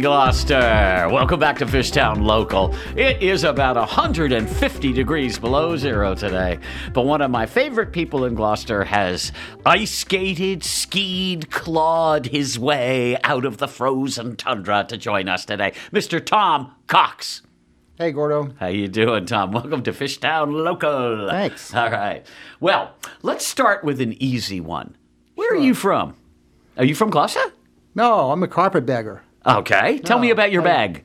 [0.00, 1.08] Howdy, Gloucester.
[1.12, 2.74] Welcome back to Fishtown Local.
[2.96, 6.58] It is about 150 degrees below zero today,
[6.94, 9.30] but one of my favorite people in Gloucester has
[9.66, 15.74] ice skated, skied, clawed his way out of the frozen tundra to join us today,
[15.92, 16.24] Mr.
[16.24, 17.42] Tom Cox.
[17.98, 18.54] Hey, Gordo.
[18.58, 19.52] How you doing, Tom?
[19.52, 21.28] Welcome to Fishtown Local.
[21.28, 21.74] Thanks.
[21.74, 22.26] All right.
[22.58, 24.96] Well, let's start with an easy one.
[25.34, 26.14] Where are you from?
[26.78, 27.52] Are you from Gloucester?
[27.94, 29.24] No, I'm a carpetbagger.
[29.46, 29.98] Okay.
[29.98, 31.04] Tell me about your I- bag.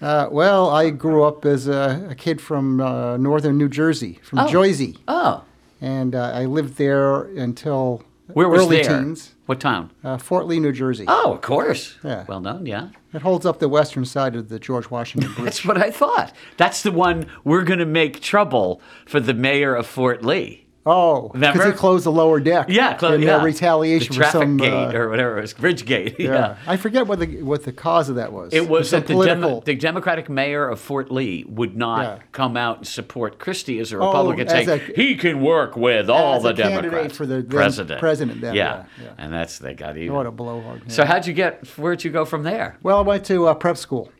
[0.00, 4.40] Uh, well, I grew up as a, a kid from uh, northern New Jersey, from
[4.40, 4.46] Oh.
[4.48, 5.42] Jersey, Oh,
[5.80, 8.02] and uh, I lived there until
[8.34, 8.98] where was early there?
[9.02, 9.34] teens.
[9.46, 9.90] What town?
[10.04, 11.06] Uh, Fort Lee, New Jersey.
[11.08, 11.96] Oh, of course.
[12.04, 12.26] Yeah.
[12.28, 12.88] Well known, yeah.
[13.14, 15.44] It holds up the western side of the George Washington Bridge.
[15.44, 16.34] That's what I thought.
[16.58, 20.65] That's the one we're going to make trouble for the mayor of Fort Lee.
[20.88, 22.66] Oh, because he closed the lower deck.
[22.68, 23.42] Yeah, clo- in yeah.
[23.42, 26.14] retaliation the for some gate uh, or whatever it was, bridge gate.
[26.20, 26.30] Yeah.
[26.32, 26.56] yeah.
[26.66, 28.54] I forget what the what the cause of that was.
[28.54, 32.18] It was some that the, Dem- the Democratic mayor of Fort Lee would not Yeah.
[32.30, 35.76] come out and support Christie as a Oh, Republican, as saying a- he can work
[35.76, 37.16] with all the Democrats.
[37.16, 37.98] for the president.
[37.98, 38.84] president then, yeah.
[39.18, 40.14] and that's they got even.
[40.14, 40.92] what a blowhard.
[40.92, 41.66] So how'd you get?
[41.76, 42.78] Where'd you go from there?
[42.82, 44.12] Well, I went to uh, prep school,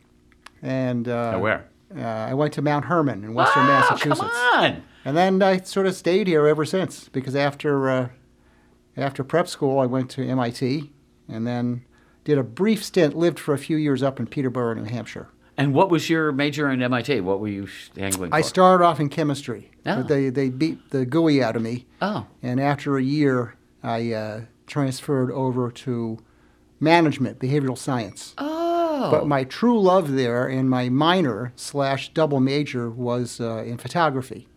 [0.61, 1.69] and uh, where?
[1.95, 4.83] Uh, I went to Mount Hermon in Western Wow, Massachusetts, come on!
[5.05, 7.09] And then I sort of stayed here ever since.
[7.09, 8.09] Because after uh,
[8.95, 10.91] after prep school, I went to MIT,
[11.29, 11.83] and then
[12.23, 13.15] did a brief stint.
[13.15, 15.29] Lived for a few years up in Peterborough, New Hampshire.
[15.59, 17.21] And what was your major in MIT?
[17.21, 18.35] What were you angling for?
[18.35, 19.97] I started off in chemistry, Oh.
[19.97, 24.11] but they they beat the gooey out of me, oh, and after a year, I
[24.13, 26.19] uh, transferred over to
[26.79, 28.35] management, behavioral science.
[28.37, 33.77] oh, But my true love there and my minor slash double major was uh, in
[33.77, 34.47] photography.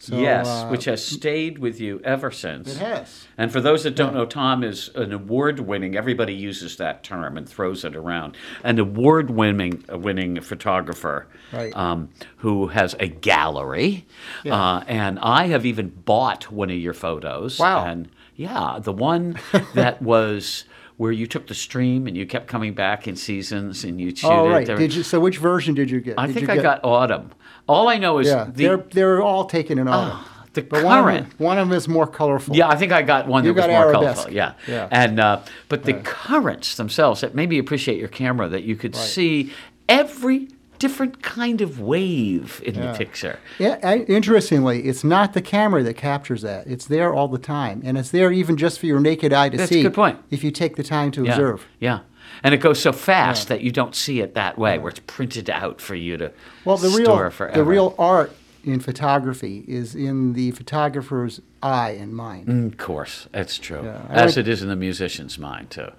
[0.00, 2.76] So, yes, uh, which has stayed with you ever since.
[2.76, 3.26] it has.
[3.36, 5.96] And for those that don't know, Tom is an award-winning.
[5.96, 8.36] Everybody uses that term and throws it around.
[8.62, 11.74] An award-winning, winning photographer, Right.
[11.76, 14.06] um, who has a gallery,
[14.44, 14.54] Yeah.
[14.54, 17.58] uh, and I have even bought one of your photos.
[17.58, 17.84] Wow.
[17.84, 19.36] And yeah, the one
[19.74, 20.64] that was
[20.98, 24.28] where you took the stream and you kept coming back in seasons and you shoot
[24.28, 24.66] Oh right.
[24.66, 25.02] There- Did you?
[25.02, 26.18] So which version did you get?
[26.18, 27.30] I Did think I get- got autumn.
[27.66, 30.18] All I know is Yeah, the they're they're all taken in autumn.
[30.54, 31.28] the but one of, current.
[31.30, 32.56] them, one of them is more colorful.
[32.56, 34.14] Yeah, I think I got one You that was more arabesque.
[34.16, 34.32] colorful.
[34.34, 34.88] Yeah, Yeah.
[34.90, 38.96] and uh, but the currents themselves that made me appreciate your camera that you could
[38.96, 39.52] see
[39.88, 40.48] every
[40.78, 42.96] different kind of wave in the Yeah.
[42.96, 43.38] picture.
[43.58, 46.66] Yeah, I, interestingly, it's not the camera that captures that.
[46.66, 49.56] It's there all the time, and it's there even just for your naked eye to
[49.56, 49.82] That's a see.
[49.82, 50.18] good point.
[50.30, 51.66] If you take the time to Yeah, observe.
[51.80, 52.00] yeah,
[52.42, 55.50] and it goes so fast that you don't see it that way, where it's printed
[55.50, 56.30] out for you to
[56.64, 57.54] Well, the store real forever.
[57.58, 58.32] the real art
[58.64, 62.46] in photography is in the photographer's eye and mind.
[62.48, 63.82] Mm, Of course, that's true.
[63.84, 65.90] Yeah, As like- it is in the musician's mind too.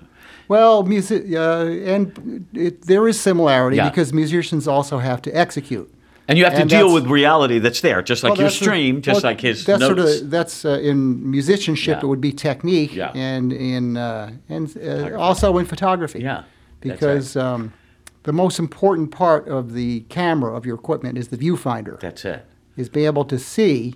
[0.47, 3.89] Well, music, uh, and it, there is similarity Yeah.
[3.89, 5.93] because musicians also have to execute.
[6.27, 9.01] And you have to And deal with reality that's there, just like Well, your stream,
[9.01, 9.99] just well, like his that's notes.
[10.13, 11.97] Sort of, that's uh, in musicianship.
[11.97, 12.03] Yeah.
[12.05, 13.11] It would be technique, Yeah.
[13.15, 16.19] and in uh, and uh, also in photography.
[16.21, 16.43] Yeah,
[16.81, 17.73] because um,
[18.23, 21.99] the most important part of the camera of your equipment is the viewfinder.
[21.99, 22.45] that's it.
[22.79, 23.95] Is be able to see,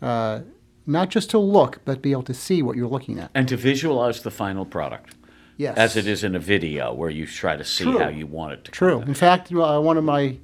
[0.00, 0.42] uh,
[0.86, 3.32] not just to look, but be able to see what you're looking at.
[3.34, 5.16] And to visualize the final product.
[5.56, 7.98] Yes, as it is in a video where you try to see True.
[7.98, 8.76] how you want it to come.
[8.88, 8.98] True.
[9.00, 10.38] come In fact, uh, one of my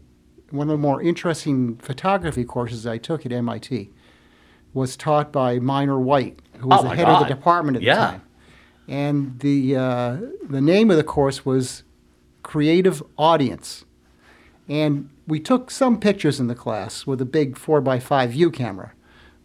[0.51, 3.91] one of the more interesting photography courses I took at MIT
[4.75, 7.95] was taught by Minor White, who was Oh, the head of the department at Yeah.
[7.95, 8.23] the time.
[8.89, 10.17] And the uh,
[10.49, 11.85] the name of the course was
[12.43, 13.85] Creative Audience.
[14.69, 18.51] And we took some pictures in the class with a big four by five view
[18.51, 18.93] camera,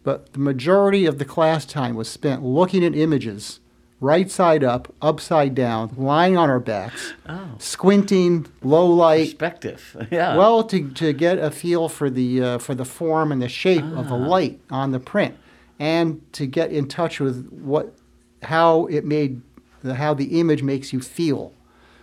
[0.02, 3.60] but the majority of the class time was spent looking at images
[4.00, 7.54] right side up, upside down, lying on our backs, Oh.
[7.58, 9.96] squinting, low light, perspective.
[10.10, 10.36] Yeah.
[10.36, 13.84] well, to, to get a feel for the uh, for the form and the shape
[13.84, 14.08] of Ah.
[14.08, 15.36] the light on the print,
[15.78, 17.94] and to get in touch with what
[18.42, 19.40] how it made
[19.82, 21.52] the, how the image makes you feel.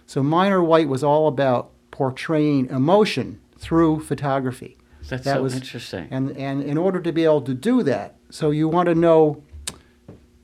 [0.08, 4.78] So Minor White was all about portraying emotion through photography.
[5.08, 6.08] that's that so was- interesting.
[6.12, 9.22] And and in order to be able to do that, so you want to know,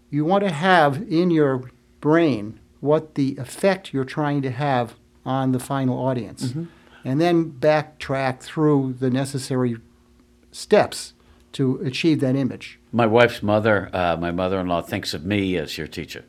[0.10, 1.69] you want to have in your
[2.00, 6.64] brain what the effect you're trying to have on the final audience, Mm-hmm.
[7.04, 9.78] and then backtrack through the necessary
[10.52, 11.14] steps
[11.54, 12.80] to achieve that image.
[12.92, 16.24] my wife's mother, uh, my mother-in-law, thinks of me as your teacher.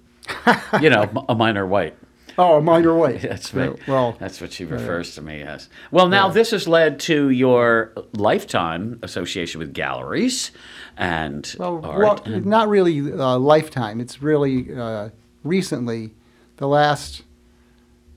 [0.81, 1.95] you know, m- a minor white.
[2.39, 3.17] Oh, minor way.
[3.23, 3.71] That's me.
[3.89, 5.69] Well, that's what she refers to me as.
[5.91, 10.53] Well, now this has led to your lifetime association with galleries
[10.97, 12.25] and Well, art.
[12.27, 14.01] well not really uh, lifetime.
[14.01, 15.09] It's really uh,
[15.43, 16.13] recently,
[16.59, 17.23] the last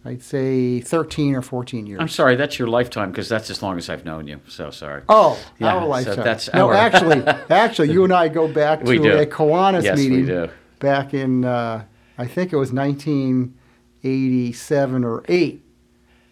[0.06, 2.00] I'd say 13 or 14 years.
[2.00, 4.40] I'm sorry, that's your lifetime because that's as long as I've known you.
[4.48, 5.04] So sorry.
[5.10, 6.24] Oh, Yeah, our so lifetime.
[6.24, 10.50] that's no, our- actually, actually, you and I go back to a Kiwanis Yes, meeting
[10.80, 11.84] back in, uh,
[12.18, 12.72] I think it was
[14.04, 15.64] 1987 or 8.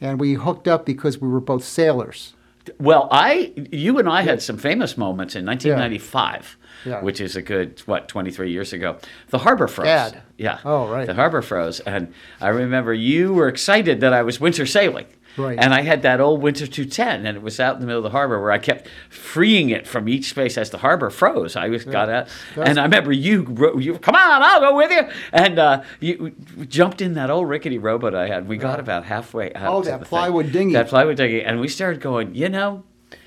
[0.01, 2.33] And we hooked up because we were both sailors.
[2.79, 7.01] Well, I, you and I had some famous moments in 1995, Yeah.
[7.01, 8.97] which is a good what 23 years ago.
[9.29, 9.85] The harbor froze.
[9.87, 10.21] Dad.
[10.37, 10.59] Yeah.
[10.63, 11.07] Oh, right.
[11.07, 15.07] The harbor froze, and I remember you were excited that I was winter sailing.
[15.37, 15.57] Right.
[15.59, 18.03] And I had that old Winter 210, and it was out in the middle of
[18.11, 21.55] the harbor where I kept freeing it from each space as the harbor froze.
[21.55, 24.91] I was got out, That's- and I remember you, you, come on, I'll go with
[24.91, 26.31] you, and uh, you
[26.67, 28.47] jumped in that old rickety rowboat I had.
[28.47, 29.73] We got about halfway out.
[29.73, 30.09] Oh, that the thing.
[30.09, 30.73] plywood dinghy.
[30.73, 32.35] That plywood dinghy, and we started going.
[32.35, 32.83] You know,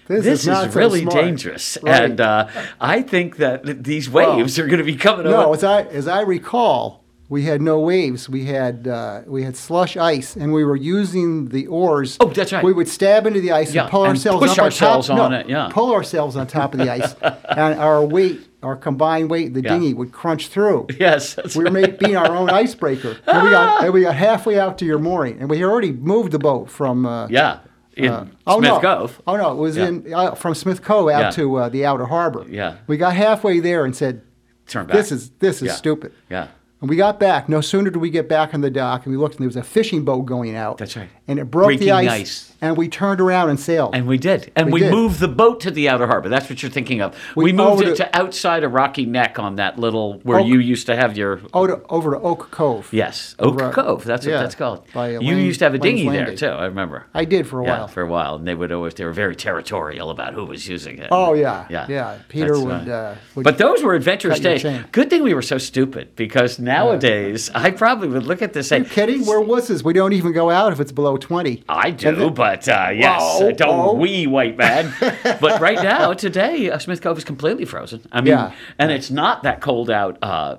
[0.06, 1.14] This this, is is really smart.
[1.16, 2.02] dangerous, Right.
[2.04, 2.48] and uh,
[2.80, 5.54] I think that these waves are going to be coming No, over.
[5.54, 8.28] as I as I recall, we had no waves.
[8.28, 12.16] We had uh, we had slush ice, and we were using the oars.
[12.20, 12.62] Oh, that's right.
[12.64, 15.16] We would stab into the ice Yeah, and pull and ourselves push up ourselves on,
[15.16, 15.68] top, on no, it, yeah.
[15.72, 19.70] pull ourselves on top of the ice, and our weight, our combined weight, the Yeah.
[19.70, 20.88] dinghy would crunch through.
[21.00, 21.98] Yes, We were right.
[21.98, 25.38] being our own icebreaker, and we got and we got halfway out to your mooring,
[25.40, 27.06] and we had already moved the boat from.
[27.06, 27.60] Uh, yeah,
[27.94, 28.80] in uh, Smith oh no!
[28.80, 29.22] Cove.
[29.26, 29.52] Oh no!
[29.52, 29.88] It was Yeah.
[29.88, 32.44] in uh, from Smith Cove out to uh, the outer harbor.
[32.48, 32.76] Yeah.
[32.86, 34.22] We got halfway there and said,
[34.66, 34.96] Turn back.
[34.96, 36.48] "This is this is stupid." Yeah.
[36.82, 37.48] And we got back.
[37.48, 39.54] No sooner did we get back on the dock, and we looked, and there was
[39.54, 40.78] a fishing boat going out.
[40.78, 41.08] That's right.
[41.28, 42.51] And it broke Breaking the ice, ice.
[42.62, 43.94] And we turned around and sailed.
[43.94, 44.50] And we did.
[44.56, 44.92] And we, We did.
[44.92, 46.28] moved the boat to the outer harbor.
[46.28, 47.14] That's what you're thinking of.
[47.36, 50.46] We, We- moved it to- to outside of Rocky Neck on that little where Oak-
[50.46, 52.88] you used to have your Oh, to, over to Oak Cove.
[52.92, 54.04] Yes, Oak Over- Cove.
[54.04, 54.84] That's what yeah, that's called.
[54.94, 56.46] you Lane- used to have a dinghy there too.
[56.46, 57.06] I remember.
[57.12, 57.88] I did for a yeah, while.
[57.88, 60.98] for a while, and they would always they were very territorial about who was using
[60.98, 61.08] it.
[61.10, 62.18] Oh, yeah, yeah, yeah.
[62.28, 64.64] Peter would, uh, would but those were adventurous days.
[64.92, 68.78] Good thing we were so stupid because nowadays I probably would look at this Are
[68.78, 69.24] you kidding?
[69.26, 69.82] Where was this?
[69.82, 71.64] We don't even go out if it's below 20.
[71.68, 73.92] I do, but uh, yes, Whoa, don't whoa.
[73.94, 74.92] we, white man?
[75.40, 78.00] but right now, today, uh, Smith Cove is completely frozen.
[78.12, 78.52] I mean, Yeah.
[78.78, 80.18] and it's not that cold out.
[80.22, 80.56] Uh,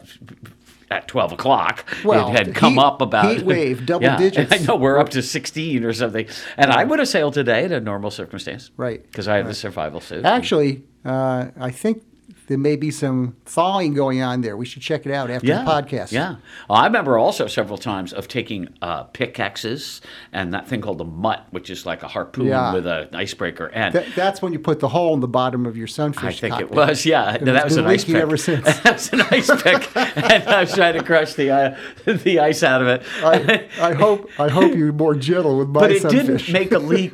[0.92, 4.52] at 12 o'clock, Well, it had come heat- up about heat wave, double Yeah, digits.
[4.54, 7.72] I know we're up to 16 or something, and I would have sailed today in
[7.72, 9.02] a normal circumstance, Right.
[9.02, 10.24] Because I have the survival suit.
[10.24, 12.04] Actually, uh, I think
[12.48, 14.58] there may be some thawing going on there.
[14.58, 16.12] We should check it out after yeah, the podcast.
[16.12, 16.36] Yeah,
[16.70, 20.02] I remember also several times of taking uh, pickaxes
[20.32, 22.74] and that thing called the mutt, which is like a harpoon Yeah.
[22.74, 25.78] with an icebreaker, and That, that's when you put the hole in the bottom of
[25.78, 26.24] your sunfish.
[26.24, 27.38] I think it was, yeah.
[27.42, 28.16] No, that was an ice pick.
[28.16, 28.64] ever since.
[28.82, 32.64] that was an ice pick, and I was trying to crush the uh, the ice
[32.64, 33.04] out of it.
[33.24, 36.46] I, I hope I hope you're more gentle with my but it sunfish.
[36.48, 37.14] didn't make a leak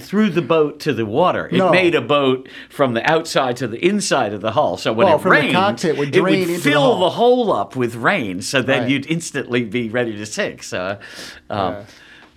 [0.00, 1.46] through the boat to the water.
[1.46, 1.70] It No.
[1.70, 4.69] made a boat from the outside to the inside of the hull.
[4.76, 7.76] So when Well, it rained, cockpit would it would into the fill the hole up
[7.76, 8.42] with rain.
[8.42, 8.90] So then Right.
[8.90, 10.62] you'd instantly be ready to sink.
[10.62, 10.98] So.
[11.48, 11.82] Um, Yeah.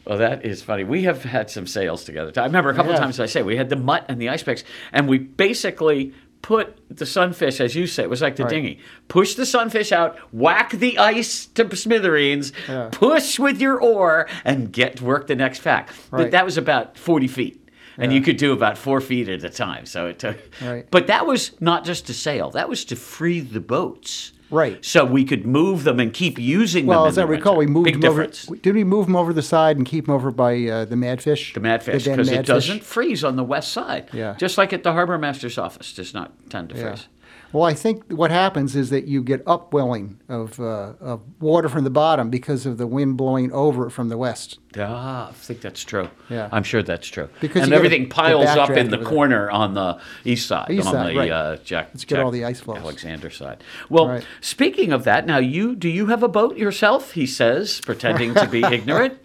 [0.06, 0.84] Well, that is funny.
[0.84, 2.34] We have had some sails together.
[2.42, 3.00] I remember a couple Yeah.
[3.00, 6.76] times I say we had the mutt and the ice picks, and we basically put
[6.90, 8.50] the sunfish, as you say, it was like the Right.
[8.50, 8.80] dinghy.
[9.08, 12.90] Push the sunfish out, whack the ice to smithereens, Yeah.
[12.92, 15.88] push with your oar, and get work the next pack.
[16.12, 16.32] But Right.
[16.32, 17.62] that was about forty feet.
[17.98, 18.18] And Yeah.
[18.18, 19.86] you could do about four feet at a time.
[19.86, 20.86] So it took, Right.
[20.90, 24.86] but that was not just to sail; that was to free the boats, Right.
[24.86, 27.02] So we could move them and keep using well, them.
[27.04, 28.28] Well, as I recall, we moved Big them over.
[28.28, 28.62] difference.
[28.62, 31.56] Did we move them over the side and keep them over by uh, the madfish?
[31.56, 34.10] The madfish, because it doesn't freeze on the west side.
[34.14, 34.36] Yeah.
[34.38, 36.88] Just like at the harbor master's office, does not tend to Yeah.
[36.90, 37.08] freeze.
[37.54, 41.84] Well, I think what happens is that you get upwelling of, uh, of water from
[41.84, 44.58] the bottom because of the wind blowing over it from the west.
[44.78, 46.10] Ah, I think that's true.
[46.30, 46.50] Yeah.
[46.52, 47.30] I'm sure that's true.
[47.42, 51.14] Because and everything piles up in the corner on the east side, East on side,
[51.14, 51.32] the right.
[51.32, 51.90] uh, Jack.
[51.94, 52.80] Let's get Jack all the ice flows.
[52.80, 53.64] Alexander side.
[53.88, 54.26] Well, Right.
[54.42, 57.12] speaking of that, now you do you have a boat yourself?
[57.12, 59.20] He says, pretending to be ignorant.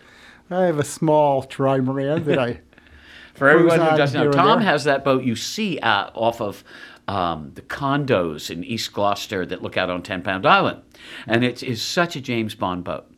[0.51, 2.61] I have a small trimaran that I.
[3.35, 6.65] For everyone who doesn't know, Tom has that boat you see uh, off of
[7.09, 10.83] um, the condos in East Gloucester that look out on Ten Pound Island,
[11.27, 13.11] and it is such a James Bond boat.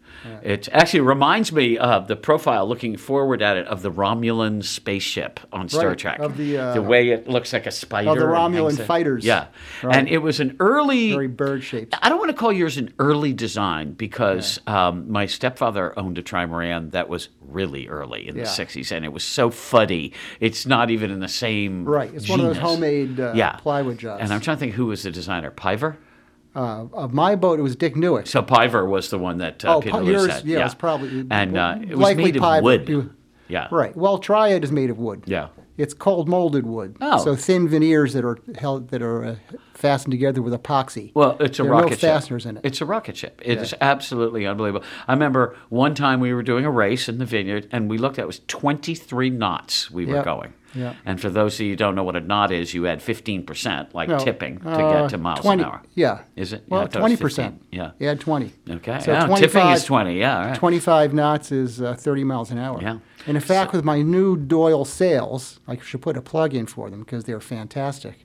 [0.43, 5.41] It actually reminds me of the profile, looking forward at it, of the Romulan spaceship
[5.53, 6.19] on Star Right, Trek.
[6.19, 8.11] of the, uh, way it looks like a spider.
[8.11, 9.25] Of the Romulan fighters.
[9.25, 9.47] Yeah,
[9.83, 9.97] Right.
[9.97, 11.95] and it was an early Very bird shaped.
[12.03, 16.23] I don't want to call yours an early design because um, my stepfather owned a
[16.23, 18.45] trimaran that was really early in Yeah.
[18.45, 20.13] the 60s and it was so fuddy.
[20.41, 22.13] It's not even in the same Right.
[22.15, 23.53] It's one of those homemade uh, yeah.
[23.57, 24.23] plywood jobs.
[24.23, 25.51] And I'm trying to think who was the designer.
[25.51, 25.97] Piver?
[26.55, 28.27] Uh, of my boat, it was Dick Newick.
[28.27, 30.45] So Piver was the one that uh, Oh, Peter Lewis yours- had.
[30.45, 32.63] yeah, it was probably- And uh, it was likely made of Piver.
[32.63, 32.89] wood.
[32.89, 33.15] You-
[33.49, 33.69] yeah.
[33.73, 33.97] Right.
[33.97, 35.25] Well, Triad is made of wood.
[35.27, 35.49] Yeah.
[35.77, 36.97] It's cold molded wood.
[37.01, 37.25] Oh.
[37.25, 39.37] So thin veneers that are held that are uh,
[39.73, 41.11] fastened together with epoxy.
[41.15, 42.01] Well, it's a there rocket are no ship.
[42.01, 42.65] fasteners in it.
[42.67, 43.41] It's a rocket ship.
[43.43, 44.85] It is absolutely unbelievable.
[45.09, 48.19] I remember one time we were doing a race in the vineyard, and we looked
[48.19, 50.25] at it was 23 knots we were Yep.
[50.27, 50.53] going.
[50.75, 50.97] Yep.
[51.05, 53.95] And for those of you who don't know what a knot is, you add 15%,
[53.95, 55.83] like No, tipping, to uh, get to miles 20, an hour.
[55.95, 56.23] Yeah.
[56.37, 56.65] Is it?
[56.69, 57.61] Well, thought 20 percent.
[57.71, 57.79] 15.
[57.81, 57.91] Yeah.
[57.99, 58.53] Yeah, 20.
[58.71, 59.01] Okay.
[59.01, 60.19] So yeah, 25, tipping is 20.
[60.19, 60.47] Yeah.
[60.49, 60.57] Right.
[60.57, 62.79] 25 knots is uh, 30 miles an hour.
[62.81, 62.99] Yeah.
[63.27, 66.89] And in fact, with my new Doyle sails, I should put a plug in for
[66.91, 68.25] them because they're fantastic.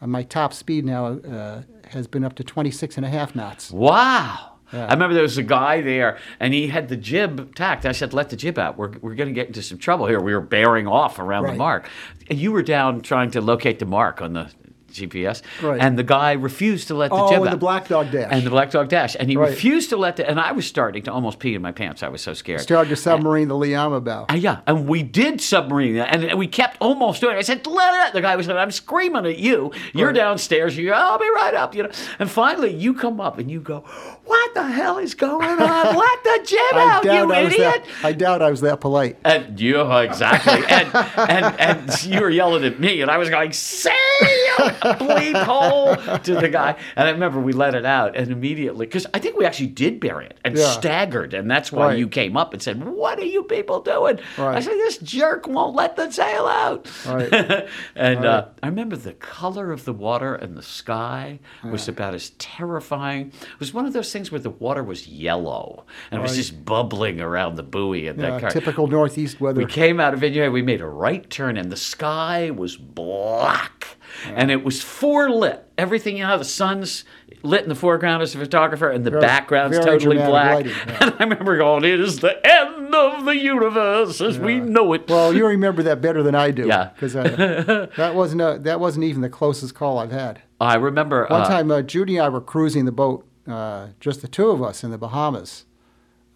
[0.00, 3.70] Uh, my top speed now uh, has been up to 26 and a half knots.
[3.70, 4.57] Wow.
[4.72, 4.86] Yeah.
[4.86, 7.86] I remember there was a guy there, and he had the jib tacked.
[7.86, 8.76] I said, "Let the jib out.
[8.76, 11.54] We're, we're going to get into some trouble here." We were bearing off around the
[11.54, 11.88] mark,
[12.28, 14.50] and you were down trying to locate the mark on the
[14.92, 15.80] GPS, Right.
[15.80, 17.50] and the guy refused to let the Oh, jib and out.
[17.52, 18.28] the black dog dash.
[18.30, 19.50] and the black dog dash, and he Right.
[19.50, 20.28] refused to let the.
[20.28, 22.02] And I was starting to almost pee in my pants.
[22.02, 22.60] I was so scared.
[22.60, 24.26] Started to submarine the Liama bow.
[24.30, 27.38] Uh, yeah, and we did submarine that, and we kept almost doing it.
[27.38, 29.70] I said, "Let it!" out." The guy was saying, "I'm screaming at you.
[29.92, 30.16] You're Right.
[30.16, 30.76] downstairs.
[30.76, 33.60] You, go, I'll be right up." You know, and finally you come up and you
[33.60, 33.84] go,
[34.24, 35.96] "What the hell is going on?
[35.96, 37.84] Let the jib out, you I idiot!" that.
[38.06, 39.16] I doubt I was that polite.
[39.24, 43.52] And you exactly, and, and and you were yelling at me, and I was going,
[43.52, 43.90] "Say
[44.20, 46.76] you bleep hole!" to the guy.
[46.96, 50.00] And I remember we let it out, and immediately, because I think we actually did
[50.00, 50.64] bury it and Yeah.
[50.70, 51.98] staggered, and that's why Right.
[51.98, 55.74] you came up and said, "What are you people doing?" I said, "This jerk won't
[55.74, 57.66] let the sail out." Right.
[57.96, 62.30] and Uh, I remember the color of the water and the sky was about as
[62.38, 63.32] terrifying.
[63.40, 66.64] It was one of those things where the water was yellow and it was just
[66.64, 68.50] bubbling around the buoy and that Uh, car.
[68.50, 69.58] typical Northeast weather.
[69.60, 73.96] We came out of Vineyard, we made a right turn, and the sky was black.
[74.26, 75.64] And it was four lit.
[75.76, 77.04] Everything, you know, the sun's
[77.42, 80.54] lit in the foreground as a photographer, and the Very- background's very totally black.
[80.56, 80.98] lighting, yeah.
[81.00, 85.08] And I remember going, it is the end of the universe as we know it.
[85.08, 86.66] Well, you remember that better than I do.
[86.66, 86.90] Yeah.
[86.94, 90.42] Because that wasn't a, that wasn't even the closest call I've had.
[90.60, 94.20] I remember One uh, time, uh, Judy and I were cruising the boat, uh, just
[94.22, 95.64] the two of us in the Bahamas.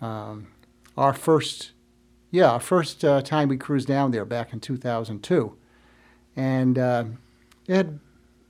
[0.01, 0.47] Um,
[0.97, 1.73] our first,
[2.31, 5.57] yeah, our first uh, time we cruised down there back in 2002,
[6.37, 7.05] and uh,
[7.67, 7.99] it had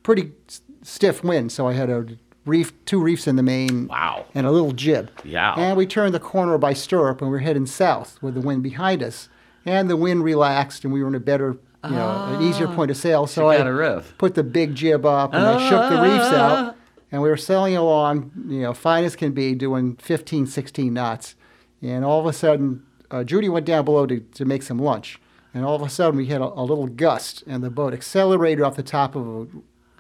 [0.03, 2.07] pretty s- stiff wind, so I had a
[2.45, 4.27] reef, two reefs in the main, Wow.
[4.35, 5.11] and a little jib.
[5.25, 5.55] Yeah.
[5.57, 8.63] And we turned the corner by Stirrup, and we were heading south with the wind
[8.63, 9.29] behind us,
[9.65, 12.91] and the wind relaxed, and we were in a better, you know, an easier point
[12.91, 13.27] of sail.
[13.29, 14.15] So I got a riff.
[14.19, 16.67] put the big jib up and I shook the reefs Ah.
[16.69, 16.77] out
[17.13, 21.35] and we were sailing along, you know, fine as can be, doing 15, 16 knots.
[21.83, 25.21] And all of a sudden, uh, Judy went down below to, to make some lunch.
[25.55, 28.63] And all of a sudden, we had a, a little gust and the boat accelerated
[28.65, 29.47] off the top of a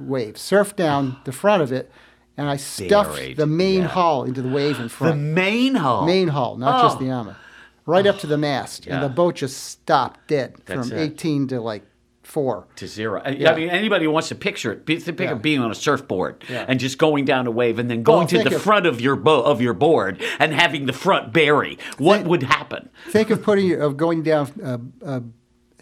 [0.03, 1.91] wave, surfed down the front of it,
[2.37, 3.89] and I stuffed Buried, the main yeah.
[3.89, 5.15] hull into the wave in front.
[5.15, 6.07] the main hull.
[6.07, 7.01] main hull, not just Oh.
[7.05, 7.37] the Ama.
[7.85, 8.87] Right up to the mast.
[8.87, 8.95] Yeah.
[8.95, 11.03] And the boat just stopped dead That's from it.
[11.03, 11.83] 18 to like
[12.23, 12.69] four.
[12.77, 13.21] to zero.
[13.25, 13.53] I- Yeah.
[13.53, 15.33] I mean, anybody who wants to picture it, think Yeah.
[15.33, 16.65] of being on a surfboard Yeah.
[16.69, 19.01] and just going down a wave and then going Well, to the of- front of
[19.01, 21.77] your boat of your board and having the front bury.
[21.99, 22.89] What Think- would happen?
[23.11, 24.81] Think of putting of going down a,
[25.17, 25.23] a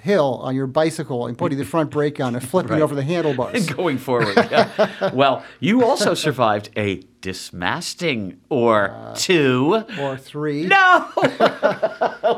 [0.03, 2.83] hill on your bicycle and putting the front brake on and flipping Right.
[2.83, 3.69] over the handlebars.
[3.75, 4.35] going forward.
[4.37, 5.11] yeah.
[5.13, 9.85] well, you also survived a dismasting or two.
[10.01, 10.67] or three.
[10.67, 11.01] No.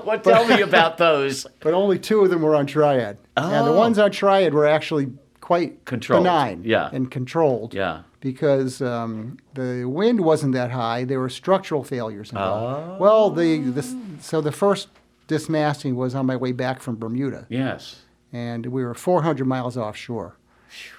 [0.05, 0.25] what?
[0.25, 1.47] Tell me about those.
[1.61, 3.19] But only two of them were on Triad.
[3.37, 3.51] Oh.
[3.51, 3.77] And the Oh.
[3.79, 6.89] ones on Triad were actually quite Controlled, benign yeah.
[6.93, 7.75] and controlled.
[7.75, 8.03] Yeah.
[8.21, 11.05] Because um, the wind wasn't that high.
[11.05, 12.91] There were structural failures involved.
[12.93, 12.97] Oh.
[12.99, 13.83] Well, the, the
[14.21, 14.89] so the first
[15.27, 17.47] dismasting was on my way back from Bermuda.
[17.49, 18.03] Yes.
[18.33, 20.37] and we were 400 miles offshore.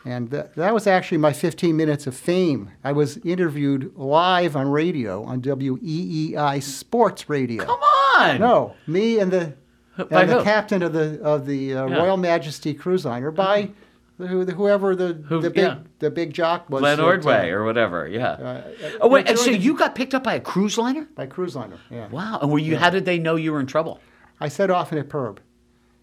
[0.06, 2.70] And that, that was actually my 15 minutes of fame.
[2.84, 7.66] I was interviewed live on radio on WEEI Sports Radio.
[7.66, 8.40] Come on.
[8.40, 9.56] No, me and the
[9.98, 10.44] By and the who?
[10.44, 11.96] captain of the of the uh, Yeah.
[11.98, 13.72] Royal Majesty cruise liner by
[14.20, 15.78] who, whoever the Who- the big yeah.
[15.98, 16.82] the big jock was.
[16.82, 18.08] Glenn at, uh, Ordway or whatever.
[18.08, 18.30] Yeah.
[18.34, 18.62] uh,
[19.02, 21.08] oh wait, so the- you got picked up by a cruise liner?
[21.16, 21.80] by cruise liner.
[21.90, 22.08] Yeah.
[22.10, 22.38] Wow.
[22.44, 22.78] And were you?
[22.78, 24.00] How did they know you were in trouble?
[24.44, 25.38] I set off in a perb.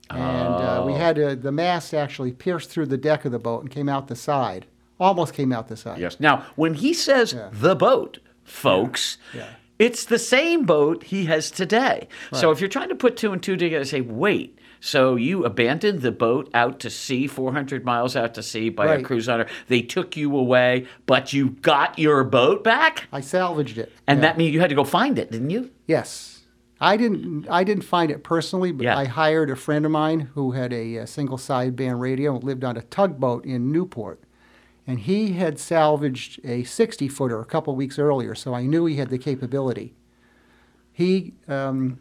[0.09, 0.97] And uh, we Oh.
[0.97, 4.09] had uh, the mast actually pierced through the deck of the boat and came out
[4.09, 4.64] the side.
[4.99, 5.99] Almost came out the side.
[6.00, 6.18] Yes.
[6.18, 7.50] Now, when he says Yeah.
[7.52, 9.44] the boat, folks, Yeah.
[9.78, 12.09] it's the same boat he has today.
[12.32, 14.59] So if you're trying to put two and two together, say, wait.
[14.82, 19.02] So you abandoned the boat out to sea, 400 miles out to sea by a
[19.02, 19.47] cruise liner.
[19.68, 23.92] They took you away, but you got your boat back, I salvaged it.
[24.06, 24.23] and Yeah.
[24.23, 25.70] that means you had to go find it, didn't you?
[25.87, 26.39] Yes.
[26.81, 27.47] I didn't.
[27.51, 28.97] I didn't find it personally, but Yeah.
[28.97, 32.65] I hired a friend of mine who had a, uh single sideband radio and lived
[32.65, 34.21] on a tugboat in Newport,
[34.87, 38.97] and he had salvaged a 60 footer a couple weeks earlier, so I knew he
[38.97, 39.95] had the capability.
[40.93, 41.99] He um,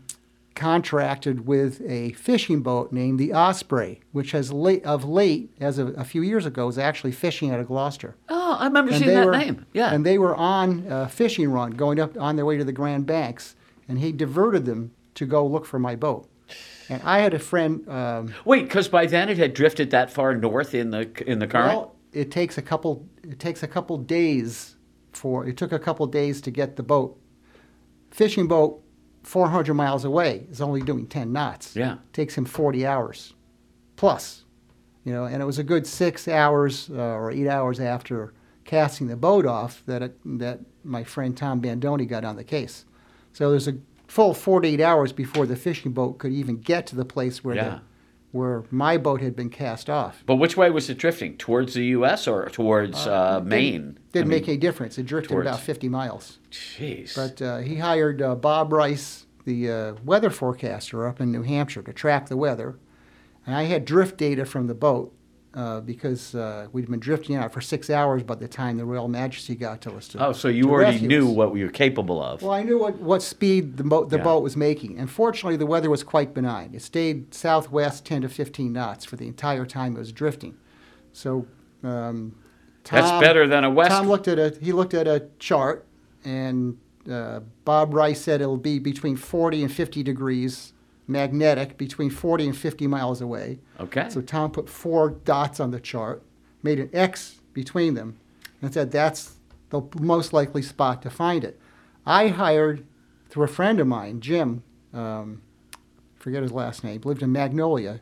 [0.56, 5.98] contracted with a fishing boat named the Osprey, which has late, of late, as of
[5.98, 8.16] a few years ago, was actually fishing out of Gloucester.
[8.28, 9.66] Oh, I remember And seeing that were, name.
[9.74, 9.94] Yeah.
[9.94, 13.06] And they were on a fishing run, going up on their way to the Grand
[13.06, 13.56] Banks,
[13.90, 16.30] and he diverted them to go look for my boat.
[16.88, 17.88] And I had a friend.
[17.90, 21.48] Um, Wait, because by then it had drifted that far north in the in the
[21.48, 21.68] current.
[21.78, 23.08] well, it takes a couple.
[23.24, 24.76] It takes a couple days
[25.12, 25.46] for.
[25.46, 27.20] It took a couple days to get the boat.
[28.10, 28.82] Fishing boat,
[29.24, 31.76] 400 miles away, is only doing 10 knots.
[31.76, 31.94] Yeah.
[31.94, 33.34] it takes him 40 hours,
[33.96, 34.46] plus.
[35.04, 38.34] You know, and it was a good six hours uh, or eight hours after
[38.66, 42.86] casting the boat off that it, that my friend Tom Bandoni got on the case.
[43.34, 47.06] So there's a full 48 hours before the fishing boat could even get to the
[47.06, 47.70] place where Yeah.
[47.70, 47.82] the,
[48.32, 50.24] where my boat had been cast off.
[50.26, 51.36] But which way was it drifting?
[51.38, 52.28] Towards the U.S.
[52.28, 53.98] or towards uh, Maine?
[54.12, 54.98] Didn't I make mean, any difference.
[54.98, 56.38] It drifted towards- about 50 miles.
[56.52, 57.16] Jeez.
[57.16, 61.82] But uh, he hired uh, Bob Rice, the uh, weather forecaster up in New Hampshire,
[61.82, 62.78] to track the weather.
[63.48, 65.12] And I had drift data from the boat
[65.54, 69.08] uh, because uh, we'd been drifting out for six hours by the time the Royal
[69.08, 70.08] Majesty got to us.
[70.10, 71.36] To, oh, so you already rescue knew us.
[71.36, 72.42] what we were capable of.
[72.42, 74.24] Well, I knew what, what speed the, boat the Yeah.
[74.24, 75.00] boat was making.
[75.00, 76.76] And fortunately, the weather was quite benign.
[76.76, 80.56] It stayed southwest 10 to 15 knots for the entire time it was drifting.
[81.14, 81.48] So
[81.84, 82.36] um,
[82.92, 83.90] That's Tom- better than a west.
[83.92, 85.86] Tom looked at a he looked at a chart,
[86.24, 86.78] and
[87.10, 90.74] uh, Bob Rice said it'll be between 40 and 50 degrees
[91.10, 93.60] magnetic, between 40 and 50 miles away.
[93.80, 94.08] Okay.
[94.10, 96.24] So Tom put four dots on the chart,
[96.64, 98.18] made an X between them,
[98.62, 99.36] and said that's
[99.70, 101.60] the most likely spot to find it.
[102.06, 102.86] I hired
[103.30, 104.64] through a friend of mine, Jim,
[104.94, 105.42] um,
[106.18, 108.02] forget his last name, lived in Magnolia,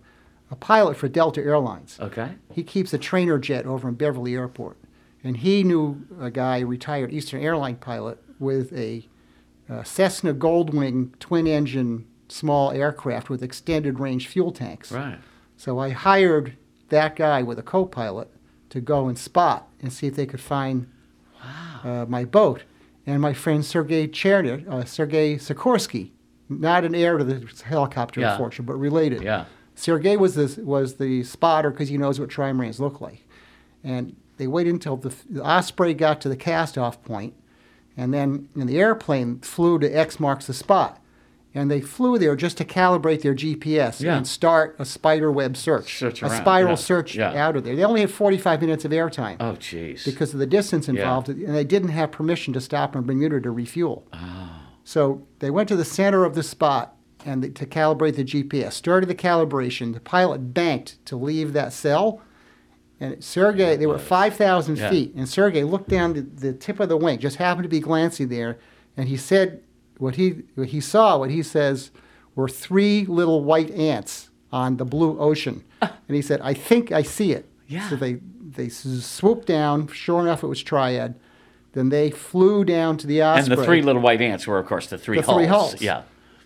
[0.50, 1.98] a pilot for Delta Airlines.
[2.00, 2.32] okay.
[2.54, 4.78] He keeps a trainer jet over in Beverly Airport.
[5.24, 9.08] And he knew a guy, a retired Eastern Airline pilot, with a,
[9.70, 14.92] uh Cessna Goldwing twin engine small aircraft with extended range fuel tanks.
[14.92, 15.20] Right.
[15.56, 16.58] So I hired
[16.90, 18.30] that guy with a co pilot
[18.70, 20.88] to go and spot and see if they could find
[21.84, 22.64] uh, my boat.
[23.06, 26.12] And my friend Sergei Cherny, uh, Sergei Sikorsky,
[26.50, 28.32] not an heir to the helicopter, Yeah.
[28.34, 29.22] unfortunately, but related.
[29.22, 29.46] Yeah.
[29.76, 33.26] Sergei was the, was the spotter because he knows what trimarans look like.
[33.84, 37.34] And they waited until the, the Osprey got to the cast off point,
[37.96, 41.02] and then and the airplane flew to X marks the spot.
[41.58, 44.16] And they flew there just to calibrate their GPS Yeah.
[44.16, 47.34] and start a spider web search, Search a spiral yeah, search yeah.
[47.34, 47.76] out of there.
[47.76, 50.06] They only had 45 minutes of airtime Oh, jeez.
[50.06, 53.50] because of the distance involved, and they didn't have permission to stop in Bermuda to
[53.50, 54.06] refuel.
[54.14, 54.52] Oh.
[54.84, 58.74] So they went to the center of the spot and they, to calibrate the GPS.
[58.74, 59.96] Started the calibration.
[59.96, 62.22] The pilot banked to leave that cell,
[63.00, 64.90] and Sergey, they were 5,000 Yeah.
[64.92, 67.80] feet, and Sergey looked down the, the tip of the wing, just happened to be
[67.80, 68.60] glancing there,
[68.96, 69.62] and he said
[70.00, 71.18] what he what he saw.
[71.18, 71.92] What he says
[72.36, 77.02] were three little white ants on the blue ocean, and he said, "I think I
[77.04, 77.90] see it." Yeah.
[77.90, 79.88] So they they swooped down.
[79.88, 81.16] Sure enough, it was Triad.
[81.74, 83.52] Then they flew down to the Osprey.
[83.54, 85.38] and the three little white ants were, of course, the three The hulls.
[85.38, 85.82] three hulls.
[85.82, 86.04] Yeah.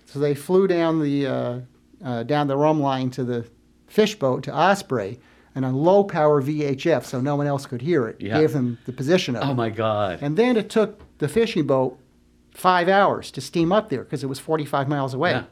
[0.07, 1.59] So they flew down the uh,
[2.03, 3.45] uh, down the rhumb line to the
[3.87, 5.19] fish boat to Osprey,
[5.55, 8.19] and on low power VHF, so no one else could hear it.
[8.19, 8.39] Yeah.
[8.39, 9.55] Gave them the position of Oh it.
[9.55, 10.19] my God.
[10.21, 11.97] And then it took the fishing boat
[12.51, 15.43] five hours to steam up there because it was 45 miles away, Yeah.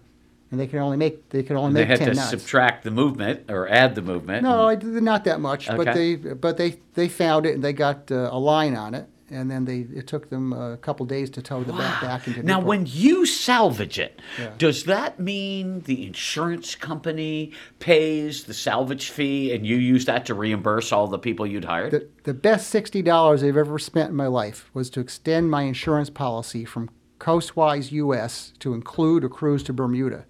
[0.51, 2.29] and they could only make they could only they make they had 10 to knots.
[2.29, 4.43] subtract the movement or add the movement.
[4.43, 5.77] No, I did not that much, okay.
[5.77, 9.07] but they but they they found it and they got uh, a line on it,
[9.31, 12.43] and then they it took them a couple days to tow the back back into
[12.43, 12.67] Now, Newport.
[12.67, 14.51] when you salvage it, Yeah.
[14.57, 20.33] does that mean the insurance company pays the salvage fee and you use that to
[20.33, 21.91] reimburse all the people you'd hired?
[21.91, 25.63] The, the best sixty dollars I've ever spent in my life was to extend my
[25.63, 26.89] insurance policy from
[27.19, 28.53] Coastwise U.S.
[28.59, 30.25] to include a cruise to Bermuda.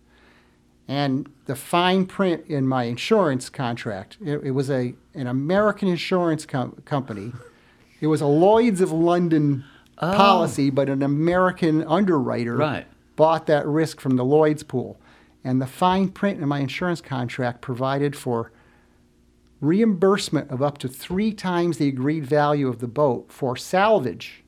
[0.88, 6.46] And the fine print in my insurance contract, it, it was a an American insurance
[6.48, 7.32] com- company.
[8.02, 9.64] It was a Lloyd's of London
[9.98, 12.88] policy, but an American underwriter Right.
[13.16, 14.98] bought that risk from the Lloyd's pool.
[15.44, 18.52] And the fine print in my insurance contract provided for
[19.62, 24.44] reimbursement of up to three times the agreed value of the boat for salvage.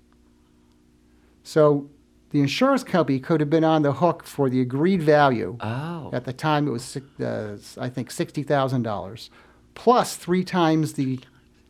[1.43, 1.89] So
[2.29, 5.57] the insurance company could have been on the hook for the agreed value.
[5.59, 6.09] oh.
[6.13, 9.29] At the time, it was, uh, I think, $60,000,
[9.75, 11.19] plus three times the.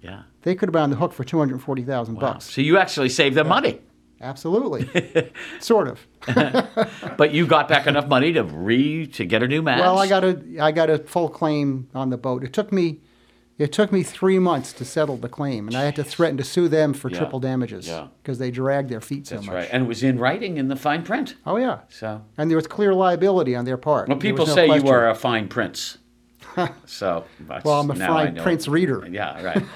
[0.02, 0.24] Yeah.
[0.42, 2.20] They could have been on the hook for 240000 Wow.
[2.22, 2.46] bucks.
[2.46, 3.80] So you actually saved them money,
[4.20, 5.32] Absolutely.
[5.60, 6.08] sort of.
[7.18, 9.82] but you got back enough money to re to get a new mast.
[9.82, 12.44] Well, I got a I got a full claim on the boat.
[12.44, 13.00] It took me
[13.58, 16.44] It took me three months to settle the claim, and I had to threaten to
[16.44, 17.18] sue them for Yeah.
[17.20, 18.08] triple damages Yeah.
[18.24, 19.42] because they dragged their feet so much.
[19.46, 19.56] That's much.
[19.56, 19.70] right.
[19.72, 21.36] And it was in writing in the fine print.
[21.46, 24.08] Oh yeah, So, and there was clear liability on their part.
[24.08, 24.88] well, people no say question.
[24.88, 25.98] you are a fine prince.
[26.86, 27.26] so,
[27.64, 29.08] Well, I'm a now fine prince reader.
[29.10, 29.64] Yeah, right.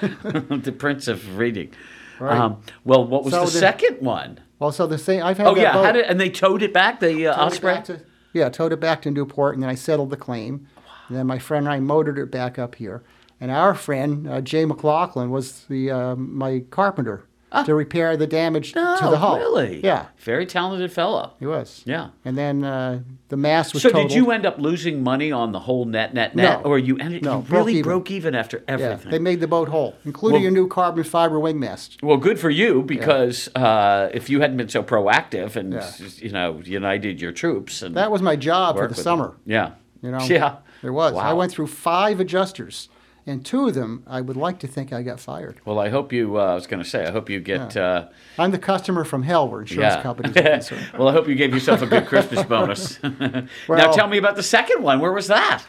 [0.62, 1.72] the prince of reading.
[2.18, 2.38] Right.
[2.38, 4.40] Um, well, what was So the the- second one?
[4.58, 5.22] Well, so the same.
[5.22, 5.84] I've had Oh yeah, boat.
[5.84, 7.00] how did, and they towed it back.
[7.00, 7.74] The uh, Osprey.
[7.74, 8.00] back to-
[8.32, 10.66] yeah, towed it back to Newport, and then I settled the claim.
[11.08, 13.02] And then my friend and I motored it back up here.
[13.40, 17.24] And our friend uh, Jay McLaughlin was the uh, my carpenter
[17.64, 19.34] to repair the damage no, to the hull.
[19.34, 19.38] Ah.
[19.38, 19.80] really?
[19.82, 21.32] Yeah, Very talented fellow.
[21.38, 21.82] he was.
[21.86, 22.08] Yeah.
[22.24, 24.08] And then uh, the mast was So totaled.
[24.08, 26.70] did you end up losing money on the whole net, net, net, No.
[26.70, 27.22] or you ended?
[27.24, 27.82] No, you broke really even.
[27.84, 29.10] broke even after Yeah, everything.
[29.10, 32.02] they made the boat whole, including Well- a new carbon fiber wing mast.
[32.02, 35.90] Well, good for you because uh, if you hadn't been so proactive and Yeah.
[36.16, 39.28] you know united your troops and That was my job for the summer.
[39.28, 39.36] them.
[39.46, 39.70] Yeah.
[40.02, 40.56] You know, Yeah.
[40.82, 41.14] there was.
[41.14, 42.88] I went through five adjusters,
[43.26, 45.60] and two of them, I would like to think I got fired.
[45.64, 46.38] Well, I hope you.
[46.38, 47.76] Uh, I was going to say, I hope you get.
[47.76, 48.06] Uh,
[48.38, 50.02] I'm the customer from hell where insurance yeah.
[50.02, 50.90] companies are concerned.
[50.98, 53.02] well, I hope you gave yourself a good Christmas bonus.
[53.68, 55.00] now, tell me about the second one.
[55.00, 55.64] Where was that?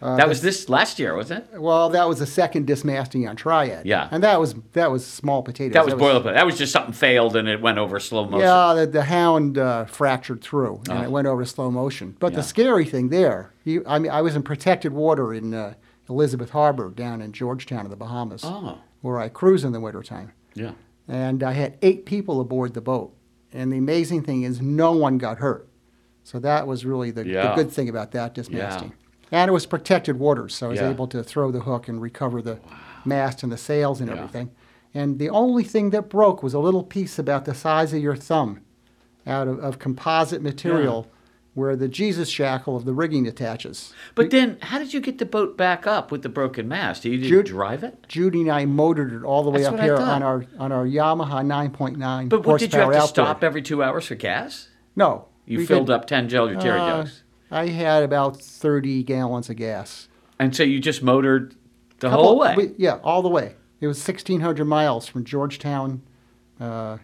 [0.00, 1.60] Uh, that was this last year, wasn't it?
[1.60, 3.86] Well, that was the second dismasting on Triad.
[3.86, 4.08] Yeah.
[4.10, 5.74] and that was that was small potatoes.
[5.74, 6.34] That was boilerplate.
[6.34, 8.40] That was just something failed and it went over slow motion.
[8.40, 11.02] Yeah, the, the hound uh, fractured through, and Oh.
[11.02, 12.16] it went over slow motion.
[12.18, 12.38] But Yeah.
[12.38, 15.74] the scary thing there, you, I mean, I was in protected water in uh,
[16.08, 20.32] Elizabeth Harbor down in Georgetown in the Bahamas, Oh, where I cruise in the wintertime.
[20.54, 20.72] yeah.
[21.08, 23.14] and I had eight people aboard the boat.
[23.52, 25.68] And the amazing thing is, no one got hurt.
[26.24, 27.48] So that was really the, Yeah.
[27.48, 28.92] the good thing about that dismasting.
[29.32, 30.90] And it was protected waters, so I was Yeah.
[30.90, 32.60] able to throw the hook and recover the
[33.04, 34.16] mast and the sails and Yeah.
[34.16, 34.50] everything.
[34.94, 38.14] And the only thing that broke was a little piece about the size of your
[38.16, 38.60] thumb
[39.26, 41.08] out of, of composite material
[41.54, 43.92] where the Jesus shackle of the rigging attaches.
[44.14, 47.04] But then, how did you get the boat back up with the broken mast?
[47.04, 48.06] You didn't Jude- drive it?
[48.08, 50.86] Judy and I motored it all the way That's up here on our on our
[50.86, 54.68] Yamaha 9.9 But what, did you have to stop every two hours for gas?
[54.96, 55.26] No.
[55.44, 57.22] You filled did- up 10 jelly cherry Uh, jugs.
[57.50, 60.08] I had about 30 gallons of gas.
[60.38, 61.54] And so you just motored
[62.00, 62.54] the Couple- whole way?
[62.56, 63.56] we- yeah, all the way.
[63.80, 66.00] It was 1,600 miles from Georgetown
[66.60, 66.98] uh,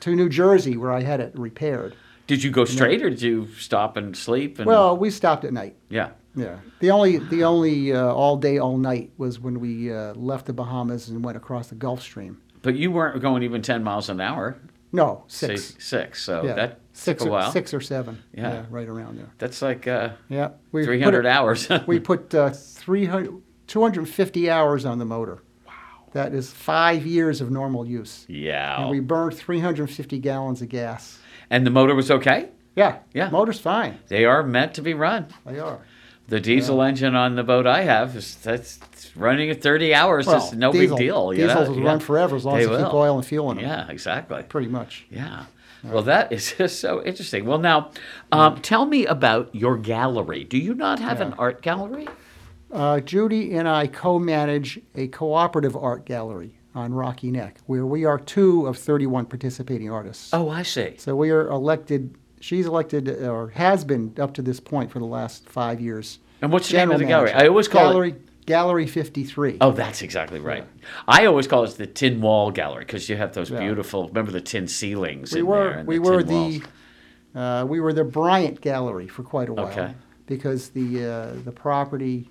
[0.00, 1.94] to New Jersey, where I had it repaired.
[2.26, 4.58] Did you go straight or did you stop and sleep?
[4.58, 5.76] And, Well, we stopped at night.
[5.88, 6.10] yeah.
[6.36, 6.56] Yeah.
[6.80, 10.52] The only the only uh, all day all night was when we uh, left the
[10.52, 12.40] Bahamas and went across the Gulf Stream.
[12.62, 14.56] But you weren't going even 10 miles an hour.
[14.90, 15.76] No, six.
[15.78, 16.24] six.
[16.24, 17.52] So yeah, that six took a or, while.
[17.52, 18.20] six or seven.
[18.32, 18.64] Yeah.
[18.68, 19.30] right around there.
[19.38, 21.68] That's like uh, Yeah, we 300 it- hours.
[21.86, 25.42] we put uh, 300, 250 hours on the motor.
[25.66, 25.72] Wow.
[26.14, 28.24] That is five years of normal use.
[28.28, 28.80] yeah.
[28.80, 31.18] And we burned 350 gallons of gas.
[31.50, 32.48] And the motor was okay?
[32.76, 32.98] Yeah.
[33.12, 33.30] Yeah.
[33.30, 33.98] Motor's fine.
[34.08, 35.26] They are meant to be run.
[35.46, 35.80] They are.
[36.26, 38.80] The diesel engine on the boat I have is that's
[39.14, 40.26] running at 30 hours.
[40.26, 41.30] Well, it's no diesel- big deal.
[41.32, 41.84] Diesels will Yeah.
[41.86, 43.66] run forever as long They as you keep oil and fuel in them.
[43.66, 44.42] Yeah, exactly.
[44.42, 45.06] Pretty much.
[45.10, 45.44] Yeah.
[45.84, 47.44] Well, that is just so interesting.
[47.44, 47.90] Well, now,
[48.32, 50.42] um, tell me about your gallery.
[50.44, 52.08] Do you not have an art gallery?
[52.72, 58.18] Uh, Judy and I co-manage a cooperative art gallery on Rocky Neck, where we are
[58.18, 60.30] two of 31 participating artists.
[60.32, 60.94] Oh, I see.
[60.98, 62.16] So we are elected.
[62.40, 66.18] She's elected, or has been up to this point for the last five years.
[66.42, 67.32] And what's the name of the gallery?
[67.32, 68.46] I always call gallery, it.
[68.46, 69.58] Gallery 53.
[69.60, 70.66] Oh, that's exactly right.
[71.08, 73.60] I always call it the tin wall gallery because you have those Yeah.
[73.60, 74.08] beautiful.
[74.08, 76.62] Remember the tin ceilings we in were there and we the were the
[77.34, 79.94] uh, we were the Bryant Gallery for quite a while Okay.
[80.26, 82.28] because the uh, the property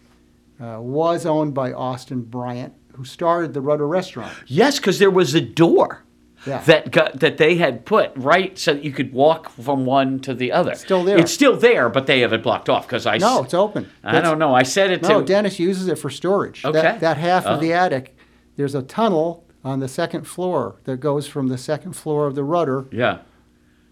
[0.61, 4.33] uh, was owned by Austin Bryant, who started the Rudder Restaurant.
[4.47, 6.03] Yes, because there was a door
[6.45, 6.59] Yeah.
[6.65, 10.33] that got that they had put right so that you could walk from one to
[10.33, 10.75] the other.
[10.75, 11.17] Still there.
[11.17, 13.17] It's still there, but they have it blocked off because I.
[13.17, 13.89] No, it's open.
[14.03, 14.53] I That's- don't know.
[14.53, 15.25] I said it to No, to.
[15.25, 16.63] Dennis uses it for storage.
[16.65, 16.81] Okay.
[16.81, 17.55] That, that half Oh.
[17.55, 17.77] of the oh.
[17.77, 18.15] attic,
[18.57, 22.43] there's a tunnel on the second floor that goes from the second floor of the
[22.43, 23.19] Rudder, yeah.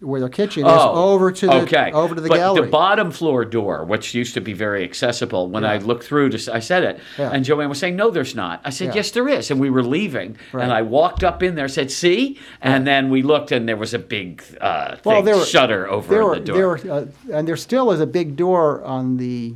[0.02, 1.92] Where the kitchen is, Oh, over to the okay.
[1.92, 2.64] over to the but gallery.
[2.66, 6.54] the bottom floor door, which used to be very accessible, when I looked through, to,
[6.54, 7.30] I said it, Yeah.
[7.32, 8.94] and Joanne was saying, "No, there's not." I said, Yeah.
[8.96, 10.64] "Yes, there is," and we were leaving, Right.
[10.64, 13.94] and I walked up in there, said, "See," and then we looked, and there was
[13.94, 16.56] a big uh, Well, thing, there were- shutter over there the door.
[16.56, 19.54] there were, uh, and there still is a big door on the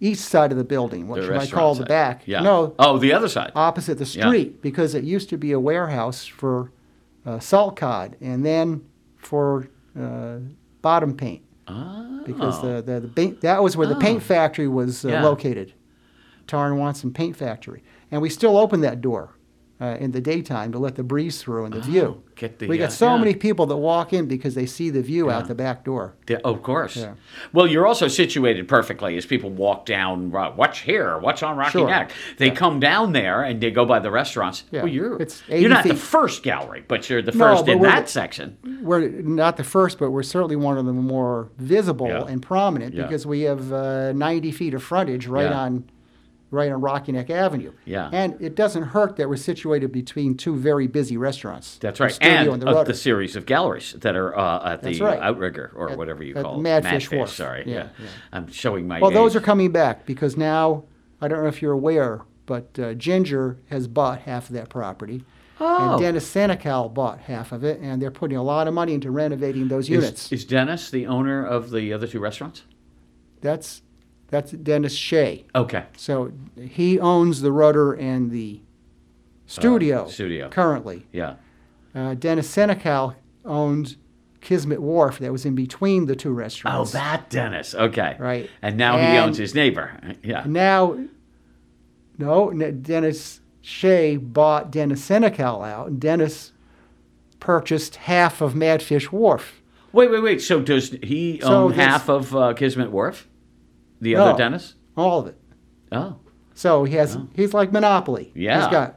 [0.00, 2.22] east side of the building, what the you might restaurant call the back.
[2.24, 2.40] Yeah.
[2.40, 3.50] No, Oh, the other side.
[3.56, 4.26] opposite the Yeah.
[4.28, 6.70] street because it used to be a warehouse for
[7.26, 8.80] uh, salt cod and then
[9.18, 10.38] for uh,
[10.80, 12.22] bottom paint oh.
[12.24, 15.24] because the, the, the paint, that was where the paint factory was uh, Yeah.
[15.24, 15.74] located.
[16.46, 17.82] Tarr & Wonson Paint Factory.
[18.10, 19.34] And we still open that door
[19.80, 22.22] uh, in the daytime to let the breeze through and the view.
[22.34, 23.18] get the, we uh, got so yeah.
[23.18, 25.36] many people that walk in because they see the view Yeah.
[25.38, 26.14] out the back door.
[26.28, 26.96] Yeah, of course.
[26.96, 27.14] Yeah.
[27.52, 30.34] Well, you're also situated perfectly as people walk down.
[30.34, 31.18] Uh, what's here?
[31.18, 31.86] What's on Rocky Sure.
[31.88, 32.10] Neck?
[32.38, 34.64] They come down there and they go by the restaurants.
[34.72, 34.82] Yeah.
[34.82, 37.82] Well, you're It's you're 80 not the first gallery, but you're the first but in
[37.82, 38.56] that the- section.
[38.82, 43.26] We're not the first, but we're certainly one of the more visible and prominent because
[43.26, 45.84] we have uh, 90 feet of frontage right on
[46.50, 47.72] right on Rocky Neck Avenue.
[47.84, 48.10] Yeah.
[48.12, 51.78] And it doesn't hurt that we're situated between two very busy restaurants.
[51.78, 54.98] That's right, and and, the of the series of galleries that are uh, at the
[55.00, 55.20] right.
[55.20, 56.62] Outrigger or At- whatever you call it.
[56.62, 57.30] Madfish Wharf.
[57.30, 57.74] Sorry, yeah.
[57.74, 58.08] Yeah, yeah.
[58.32, 59.00] I'm showing my.
[59.00, 60.84] Well, those are coming back because now
[61.20, 65.24] I don't know if you're aware, but uh, Ginger has bought half of that property.
[65.60, 65.94] Oh.
[65.94, 69.10] And Dennis Senecal bought half of it, and they're putting a lot of money into
[69.10, 70.26] renovating those units.
[70.26, 72.62] Is, is Dennis the owner of the other two restaurants?
[73.40, 73.82] that's
[74.28, 75.44] that's Dennis Shea.
[75.54, 75.84] Okay.
[75.96, 78.60] So he owns the Rudder and the
[79.46, 80.48] studio, Uh, studio.
[80.50, 81.06] currently.
[81.12, 81.34] Yeah.
[81.94, 83.14] Uh, Dennis Senecal
[83.44, 83.96] owns
[84.40, 86.90] Kismet Wharf that was in between the two Oh, restaurants.
[86.94, 87.74] Oh, that Dennis.
[87.74, 88.16] Okay.
[88.18, 88.48] Right.
[88.62, 89.92] And now he And- owns his neighbor.
[90.22, 90.44] Yeah.
[90.46, 90.96] Now,
[92.18, 96.52] no, n- Dennis Shea bought Dennis Senecal out, and Dennis
[97.40, 99.60] purchased half of Madfish Wharf.
[99.92, 100.40] Wait, wait, wait.
[100.42, 103.27] So does he So own this- half of uh, Kismet Wharf?
[104.00, 104.24] The No.
[104.26, 104.74] other Dennis?
[104.96, 105.36] All of it.
[105.92, 106.16] Oh.
[106.54, 108.32] So he has he's like Monopoly.
[108.34, 108.60] Yeah.
[108.62, 108.96] He's got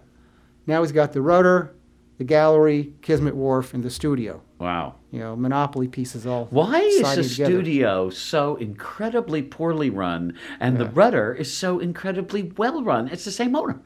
[0.68, 1.74] now he's got the Rudder,
[2.18, 4.42] the gallery, Kismet Wharf, and the studio.
[4.60, 4.96] Wow.
[5.12, 6.48] You know, Monopoly pieces all.
[6.52, 7.52] Why is the together.
[7.52, 13.08] studio so incredibly poorly run and the rudder is so incredibly well run?
[13.08, 13.80] It's the same owner.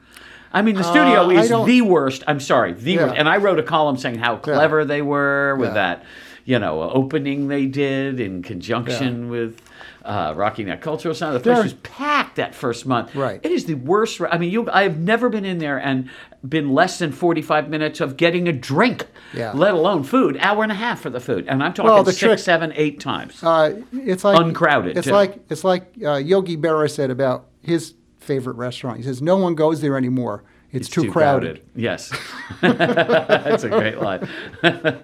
[0.52, 2.22] I mean, the studio Uh, is the worst.
[2.26, 3.04] I'm sorry, the Yeah.
[3.06, 3.16] worst.
[3.18, 5.74] And I wrote a column saying how clever they were with Yeah.
[5.74, 6.04] that,
[6.46, 9.60] you know, opening they did in conjunction with
[10.04, 11.34] uh, Rocky Neck Cultural Center.
[11.34, 13.14] The place was packed that first month.
[13.16, 13.40] Right.
[13.42, 14.20] It is the worst.
[14.30, 14.70] I mean, you.
[14.70, 16.08] I have never been in there and
[16.48, 19.50] been less than 45 minutes of getting a drink, Yeah.
[19.52, 20.36] let alone food.
[20.40, 23.00] Hour and a half for the food, and I'm talking Well, six, trick- seven, eight
[23.00, 23.42] times.
[23.42, 25.12] Uh, it's like Uncrowded, It's too.
[25.12, 28.98] like it's like uh, Yogi Berra said about his favorite restaurant.
[28.98, 30.44] He says no one goes there anymore.
[30.72, 31.62] It's, too, crowded.
[31.74, 32.12] Yes,
[32.60, 34.28] that's a great line.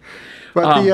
[0.54, 0.92] But Um, the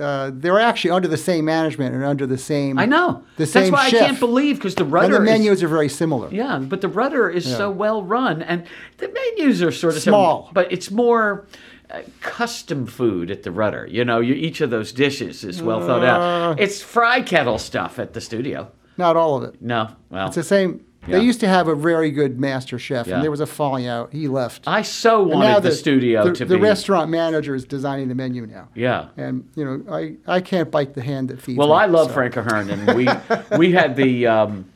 [0.00, 2.78] uh, uh, they're actually under the same management and under the same.
[2.78, 3.22] I know.
[3.36, 5.16] The That's same why I can't believe because the rudder.
[5.16, 6.28] And the is- menus are very similar.
[6.30, 8.64] Yeah, but the rudder is so well run, and
[8.98, 10.50] the menus are sort of Small.
[10.52, 11.46] but it's more
[11.90, 13.86] uh, custom food at the rudder.
[13.90, 16.06] You know, you, each of those dishes is well thought Uh.
[16.52, 16.60] out.
[16.60, 18.70] It's fry kettle stuff at the studio.
[18.96, 19.60] Not all of it.
[19.62, 20.84] No, well, It's the same.
[21.06, 21.18] Yeah.
[21.18, 23.14] They used to have a very good master chef, Yeah.
[23.14, 24.12] and there was a falling out.
[24.12, 24.64] He left.
[24.66, 26.60] I so wanted the, studio the, to the be.
[26.60, 28.68] rest-restaurant manager is designing the menu now.
[28.74, 29.08] Yeah.
[29.16, 31.74] And you know, I, I can't bite the hand that feeds Well, me.
[31.74, 32.14] I love so.
[32.14, 33.08] Frank Ahern, and we
[33.56, 34.66] we had the um,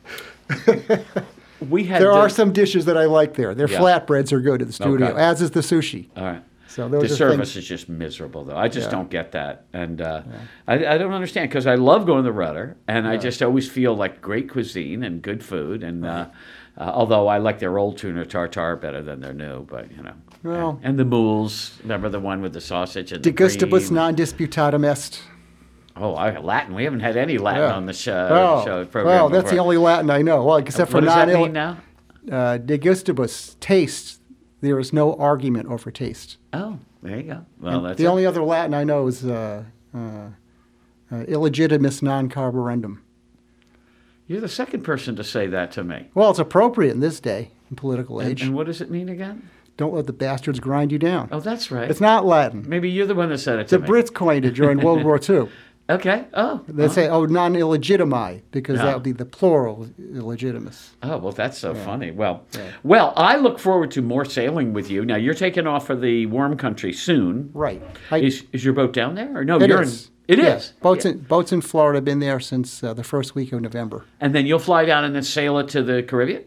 [1.69, 3.53] we had There the, are some dishes that I like there.
[3.53, 3.79] Their Yeah.
[3.79, 5.21] flatbreads are good at the studio, Okay.
[5.21, 6.07] as is the sushi.
[6.15, 6.43] All right.
[6.73, 7.57] So the service things.
[7.63, 8.57] is just miserable, though.
[8.57, 8.91] I just Yeah.
[8.97, 10.23] don't get that, and uh,
[10.67, 13.69] I, I don't understand because I love going to the Rudder, and I just always
[13.69, 16.25] feel like great cuisine and good food, and uh,
[16.77, 20.13] uh, although I like their old tuna tartare better than their new, but you know,
[20.43, 21.77] Well- and the mules.
[21.83, 25.21] Remember the one with the sausage and De the gustibus non disputatum est.
[25.95, 26.73] Oh, I, Latin.
[26.73, 27.75] We haven't had any Latin Yeah.
[27.75, 29.13] on the show, Oh, show program.
[29.15, 30.43] well, that's the only Latin I know.
[30.43, 31.77] Well, except for What does that mean now?
[32.31, 34.19] uh, de gustibus, taste.
[34.61, 36.37] There is no argument over taste.
[36.53, 37.45] Oh, there you go.
[37.59, 38.07] Well, that's the it.
[38.07, 39.63] only other Latin I know is uh,
[39.93, 40.29] uh, uh,
[41.25, 42.99] illegitimus non carborundum.
[44.27, 46.09] You're the second person to say that to me.
[46.13, 48.41] Well, it's appropriate in this day, in political age.
[48.41, 49.49] and what does it mean again?
[49.75, 51.29] Don't let the bastards grind you down.
[51.31, 51.89] Oh, that's right.
[51.89, 52.63] It's not Latin.
[52.69, 53.85] Maybe you're the one that said it to The.
[53.87, 55.49] Brits coined it during World War II.
[55.89, 56.25] Okay.
[56.33, 56.61] Oh.
[56.67, 58.85] They say, oh, non illegitimi, because Yeah.
[58.85, 60.91] that would be the plural illegitimus.
[61.03, 62.09] Oh well, that's so funny.
[62.11, 62.45] Well,
[62.83, 65.03] well, I look forward to more sailing with you.
[65.03, 67.49] Now you're taking off for the warm country soon.
[67.53, 67.81] Right.
[68.11, 69.57] I, Is is your boat down there or no?
[69.57, 70.05] it you're is.
[70.05, 70.13] in.
[70.25, 70.73] It is.
[70.77, 70.81] Yeah.
[70.81, 74.05] Boats, in, boats in Florida have been there since uh, the first week of November.
[74.21, 76.45] And then you'll fly down and then sail it to the Caribbean,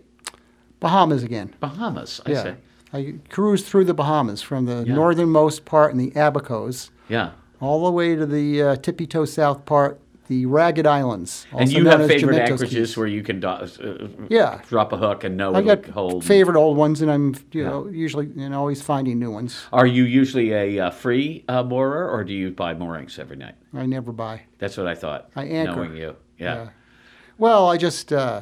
[0.80, 1.54] Bahamas again.
[1.60, 2.22] Bahamas.
[2.24, 2.42] I yeah.
[2.42, 2.54] say.
[2.94, 4.94] I cruised through the Bahamas from the Yeah.
[4.94, 7.32] northernmost part in the Abacos Yeah.
[7.60, 11.46] All the way to the uh, tippy toe south part, the Ragged Islands.
[11.56, 12.96] And you have favorite anchorages Keys.
[12.96, 13.68] where you can do, uh,
[14.28, 14.60] Yeah.
[14.68, 16.24] drop a hook and know I got hold.
[16.24, 19.66] favorite old ones, and I'm you know usually and always finding new ones.
[19.72, 23.54] Are you usually a uh, free uh, moorer or do you buy moorings every night?
[23.72, 24.42] I never buy.
[24.58, 25.30] That's what I thought.
[25.36, 25.76] I anchor.
[25.76, 26.16] Knowing you.
[26.38, 26.54] Yeah.
[26.54, 26.68] Yeah.
[27.38, 28.40] Well, I just uh,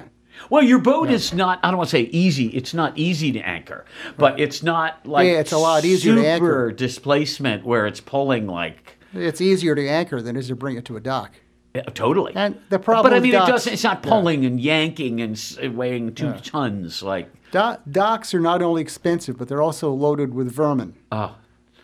[0.50, 2.46] Well, your boat is not, I don't want to say easy.
[2.48, 3.84] It's not easy to anchor,
[4.16, 6.72] but it's not like Yeah, it's a lot easier to super anchor.
[6.72, 10.84] displacement where it's pulling like, it's easier to anchor than it is to bring it
[10.86, 11.32] to a dock.
[11.74, 12.32] Yeah, totally.
[12.36, 13.72] And the problem but I mean, it doesn't.
[13.72, 15.36] It's not pulling and yanking and
[15.76, 17.02] weighing two tons.
[17.02, 20.94] Like, Do- docks are not only expensive, but they're also loaded with vermin.
[21.10, 21.34] oh,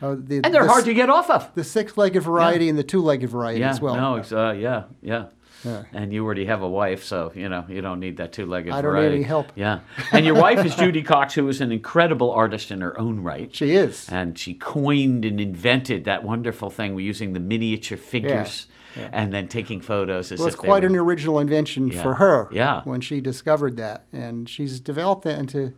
[0.00, 1.52] Uh, the, and they're the, hard to get off of.
[1.54, 3.96] The six-legged variety and the two-legged variety Yeah, as well.
[3.96, 5.26] no, uh, yeah, yeah.
[5.64, 5.82] Yeah.
[5.92, 8.80] And you already have a wife, so you know you don't need that two-legged I
[8.82, 9.52] don't need any help.
[9.54, 9.80] Yeah,
[10.12, 13.54] and your wife is Judy Cox, who is an incredible artist in her own right.
[13.54, 14.08] She is.
[14.08, 18.66] and she coined and invented that wonderful thing we're using the miniature figures
[19.12, 22.02] and then taking photos as Well, it's quite were- an original invention Yeah.
[22.02, 22.48] for her.
[22.50, 22.82] Yeah.
[22.84, 25.72] When she discovered that, and she's developed that into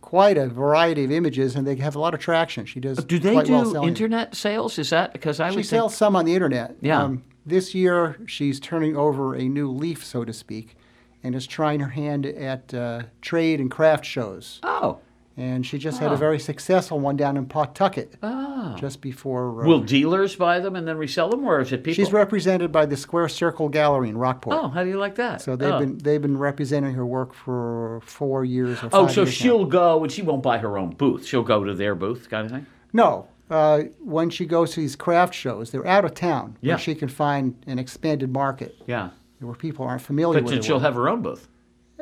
[0.00, 2.66] quite a variety of images, and they have a lot of traction.
[2.66, 2.98] She does.
[3.04, 5.54] do they quite do well internet sales is that because i was.
[5.54, 6.70] She would sells some on the internet.
[6.70, 7.16] Um, Yeah.
[7.44, 10.76] This year, she's turning over a new leaf, so to speak,
[11.22, 14.60] and is trying her hand at uh, trade and craft shows.
[14.62, 14.98] oh
[15.36, 16.14] And she just had Oh.
[16.14, 19.62] a very successful one down in Pawtucket oh just before.
[19.62, 22.70] Uh, will dealers buy them and then resell them or is it people she's represented
[22.70, 24.56] by the Square Circle Gallery in Rockport.
[24.58, 25.78] oh how do you like that So they've oh.
[25.78, 29.42] been they've been representing her work for four years or five oh so years now.
[29.44, 32.44] she'll go and she won't buy her own booth she'll go to their booth kind
[32.46, 36.56] of thing No, uh, when she goes to these craft shows, they're out of town
[36.60, 36.74] Yeah.
[36.74, 40.62] where she can find an expanded market yeah where people aren't familiar but with her
[40.62, 41.48] she'll have her own booth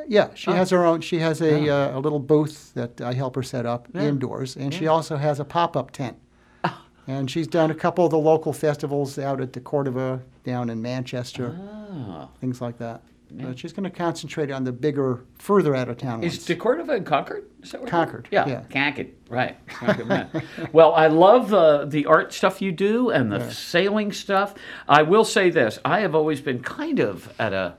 [0.07, 0.53] Yeah, she Oh.
[0.53, 1.01] has her own.
[1.01, 4.01] She has a uh, a little booth that I help her set up Yeah.
[4.09, 6.17] indoors, and she also has a pop up tent.
[7.07, 10.81] And she's done a couple of the local festivals out at the Cordova down in
[10.81, 13.01] Manchester, oh things like that.
[13.33, 16.47] But she's going to concentrate on the bigger, further out of town Is ones.
[16.47, 17.49] DeCordova in Concord?
[17.63, 18.63] Is that where Concord, Yeah, yeah.
[18.69, 19.67] Concord, right.
[19.67, 24.53] Concord, well, I love uh, the art stuff you do and the sailing stuff.
[24.87, 27.75] I will say this I have always been kind of at a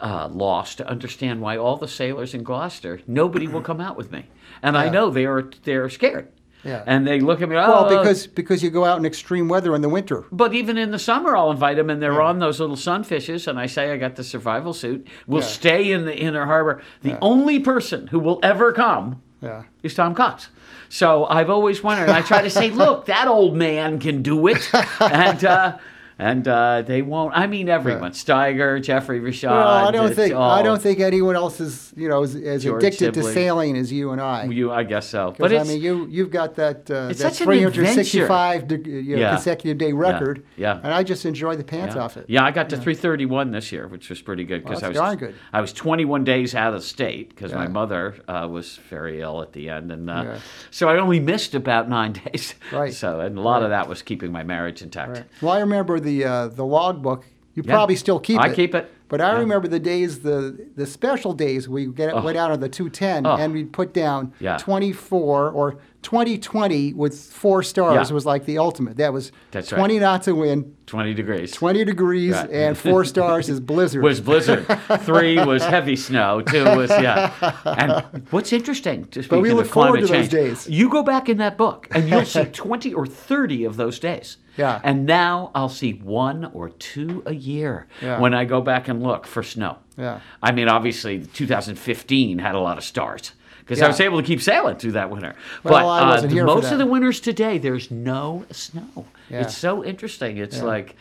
[0.00, 4.12] uh, loss to understand why all the sailors in Gloucester, nobody will come out with
[4.12, 4.26] me.
[4.62, 6.28] And I know they are they're scared.
[6.66, 6.82] Yeah.
[6.86, 9.74] And they look at me, oh, well, because because you go out in extreme weather
[9.74, 10.24] in the winter.
[10.32, 13.58] but even in the summer, I'll invite them, and they're on those little sunfishes, and
[13.58, 15.06] I say I got the survival suit.
[15.26, 15.46] We'll Yeah.
[15.46, 16.82] stay in the inner harbor.
[17.02, 19.62] The only person who will ever come Yeah.
[19.82, 20.48] is Tom Cox.
[20.88, 22.10] So I've always wondered.
[22.10, 24.68] I try to say, look, that old man can do it,
[25.00, 25.76] and uh,
[26.18, 27.32] and uh, they won't.
[27.36, 29.50] I mean, everyone: Steiger, Jeffrey Rashad.
[29.50, 33.12] Well, I don't think I don't think anyone else is you know as, as addicted
[33.14, 33.34] to Sibley.
[33.34, 34.44] sailing as you and I.
[34.44, 35.34] You, I guess so.
[35.38, 39.20] But I mean, you you've got that uh, that such an 365 de- you know,
[39.22, 39.34] Yeah.
[39.34, 40.44] consecutive day record.
[40.56, 40.80] yeah.
[40.82, 42.02] And I just enjoy the pants yeah.
[42.02, 42.26] off it.
[42.28, 44.96] Yeah, I got to 331 this year, which was pretty good because Well, I was
[44.98, 45.34] darn good.
[45.52, 49.52] I was 21 days out of state because my mother uh, was very ill at
[49.52, 50.38] the end, and uh, Yeah.
[50.70, 52.54] so I only missed about nine days.
[52.72, 52.92] Right.
[52.94, 55.10] So and a lot of that was keeping my marriage intact.
[55.10, 55.24] Right.
[55.42, 57.24] Well, I remember the uh, the logbook.
[57.54, 57.72] You Yeah.
[57.72, 58.54] probably still keep I it.
[58.54, 58.92] keep it.
[59.08, 59.38] But I Yeah.
[59.38, 63.36] remember the days, the the special days, we get, went out on the 210 Oh.
[63.36, 64.56] and we'd put down Yeah.
[64.58, 68.14] 24 or 2020 with four stars Yeah.
[68.14, 68.96] was like the ultimate.
[68.98, 69.78] That was That's right.
[69.78, 71.50] 20 knots of wind, 20 degrees.
[71.52, 72.50] 20 degrees, Right.
[72.50, 74.02] and four stars is blizzard.
[74.02, 74.66] was blizzard.
[75.00, 76.42] Three was heavy snow.
[76.42, 77.30] Two was yeah.
[77.64, 80.68] And what's interesting, just But we look forward to those days.
[80.68, 84.36] you go back in that book and you'll see twenty or thirty of those days.
[84.56, 84.80] Yeah.
[84.82, 88.18] And now I'll see one or two a year Yeah.
[88.20, 89.78] when I go back and look for snow.
[89.98, 90.20] Yeah.
[90.42, 93.32] I mean, obviously, 2015 had a lot of stars.
[93.60, 95.34] Because I was able to keep sailing through that winter.
[95.64, 99.06] Well, but uh, wasn't the- here for most of the winters today, there's no snow.
[99.28, 99.40] Yeah.
[99.42, 100.36] It's so interesting.
[100.36, 100.94] It's like,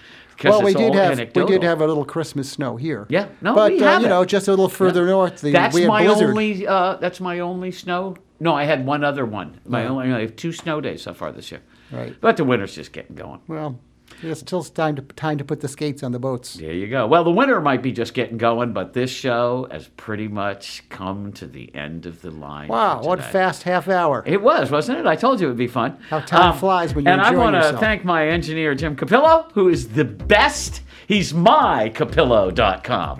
[0.43, 3.05] well, we did have we did have a little Christmas snow here.
[3.07, 4.09] Yeah, no, but we uh, have you it.
[4.09, 6.29] know, just a little further north, the, That's my blizzard.
[6.31, 6.65] only.
[6.67, 8.15] Uh, that's my only snow.
[8.39, 9.59] No, I had one other one.
[9.67, 9.89] My Yeah.
[9.89, 10.11] only.
[10.11, 11.61] I have two snow days so far this year.
[11.91, 12.15] Right.
[12.19, 13.41] But the winter's just getting going.
[13.47, 13.79] Well,
[14.21, 16.53] it's still time to time to put the skates on the boats.
[16.55, 17.07] There you go.
[17.07, 21.31] Well, the winter might be just getting going, but this show has pretty much come
[21.33, 22.69] to the end of the line.
[22.69, 23.31] Wow, what today.
[23.31, 24.23] fast half hour!
[24.25, 25.05] It was, wasn't it?
[25.05, 25.91] I told you it would be fun.
[25.91, 29.51] Um, How time flies when you're And I want to thank my engineer, Jim Capillo,
[29.53, 30.81] who is the best.
[31.07, 33.17] He's mycapillo.com.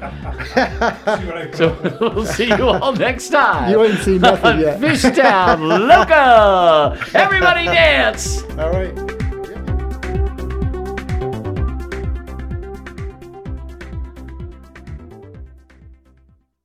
[0.00, 0.06] See
[1.26, 3.70] what So we'll see you all next time.
[3.70, 4.80] You ain't seen nothing on yet.
[4.80, 6.98] Fishtown Loco.
[7.18, 8.42] Everybody dance.
[8.58, 9.19] All right.